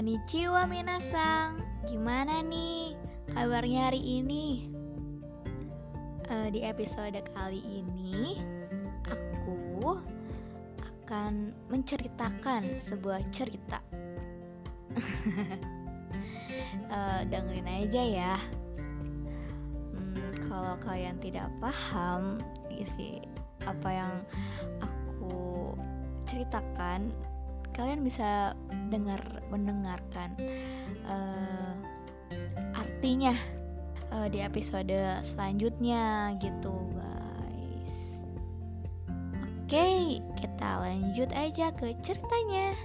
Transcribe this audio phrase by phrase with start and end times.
[0.00, 1.60] Konnichiwa minasang.
[1.84, 2.96] Gimana nih
[3.36, 4.72] kabarnya hari ini?
[6.24, 8.40] Uh, di episode kali ini
[9.12, 10.00] Aku
[10.80, 13.84] akan menceritakan sebuah cerita.
[16.88, 18.34] Uh, Dengerin aja ya.
[19.92, 22.40] Hmm, Kalau kalian tidak paham
[22.72, 23.20] isi
[23.68, 24.14] apa yang
[24.80, 25.76] aku
[26.24, 27.12] ceritakan
[27.80, 28.52] kalian bisa
[28.92, 30.36] dengar mendengarkan
[31.08, 31.72] uh,
[32.76, 33.32] artinya
[34.12, 34.92] uh, di episode
[35.24, 38.20] selanjutnya gitu guys.
[39.64, 42.76] Oke, kita lanjut aja ke ceritanya.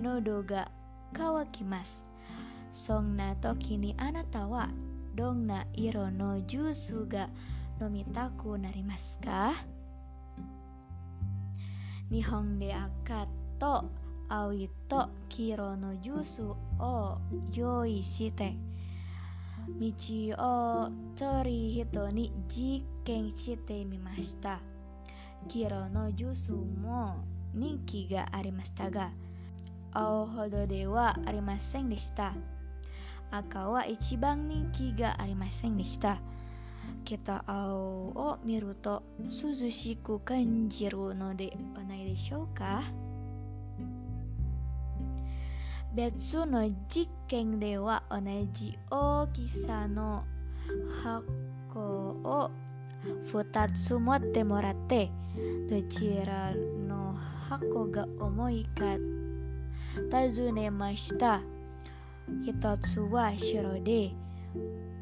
[0.00, 0.64] Nodoga
[1.12, 2.08] kawakimas.
[2.72, 4.68] Songna tokini anatawa
[5.14, 7.28] dongna iro no jusu ga
[7.80, 9.52] nomitaku narimasu ka?
[12.10, 13.90] Nihong de akato
[14.30, 17.20] awito kiro no jusu o
[17.52, 18.56] yoishite.
[19.78, 24.58] Michi o tori hito ni jiken shite mimashita.
[25.48, 27.20] Kiro no jusu mo
[27.54, 29.06] ninki ga arimashita ga.
[29.92, 32.34] 青ほどではありませんでした。
[33.30, 36.18] 赤は一番人気がありませんでした。
[37.04, 42.82] kita 青を見ると涼しく感じるのではないでしょうか
[45.94, 48.20] 別の実験では同
[48.52, 50.24] じ大きさの
[51.02, 52.50] 箱を
[53.26, 55.10] 2つ持ってもらって
[55.68, 57.14] どちらの
[57.48, 58.84] 箱が重いか
[59.96, 61.40] 尋ねました。
[62.28, 64.12] 1つは白で、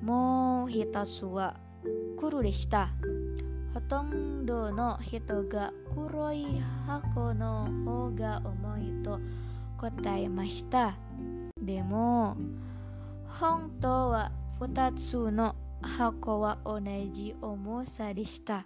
[0.00, 1.56] もう1つは
[2.18, 2.90] 黒でした。
[3.74, 9.18] ほとんどの人が黒い箱の方が重いと
[9.76, 10.96] 答えました。
[11.60, 12.36] でも、
[13.26, 14.30] 本当は
[14.60, 16.80] 2つの箱は同
[17.12, 18.64] じ重さでした。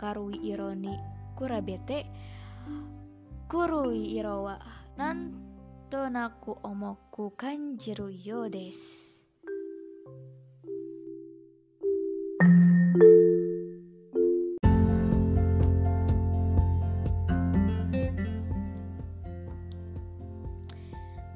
[0.00, 0.96] 明るい色に
[1.38, 2.06] 比べて
[3.52, 4.56] Kurui irowa
[4.96, 9.12] nanto naku omoku kanjiru yo desu.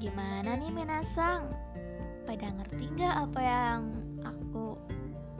[0.01, 1.53] Gimana nih Minasang?
[2.25, 3.81] Pada ngerti nggak apa yang
[4.25, 4.73] aku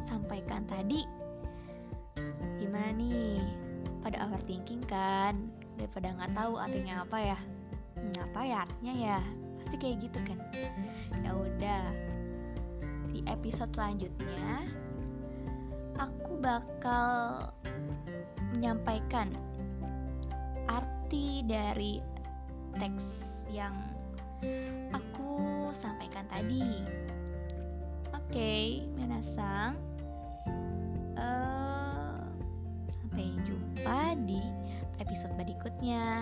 [0.06, 1.02] sampaikan tadi?
[2.62, 3.42] Gimana nih?
[4.06, 5.66] Pada overthinking kan?
[5.78, 7.40] Daripada nggak tahu artinya apa ya.
[7.98, 9.20] Hmm, apa ya artinya ya?
[9.62, 10.40] Pasti kayak gitu kan.
[11.24, 11.84] Ya udah.
[13.14, 14.68] Di episode selanjutnya
[15.98, 17.50] aku bakal
[18.54, 19.34] menyampaikan
[20.70, 22.04] arti dari
[22.78, 23.74] teks yang
[24.94, 26.84] aku sampaikan tadi.
[28.14, 28.28] Oke.
[28.28, 28.66] okay,
[35.57, 36.21] berikutnya.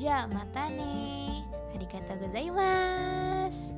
[0.00, 1.44] Ja matane.
[1.76, 3.76] Hari kata gozaimasu.